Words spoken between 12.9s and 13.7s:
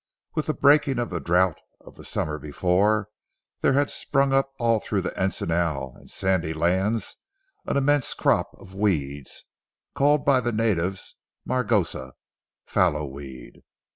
weed.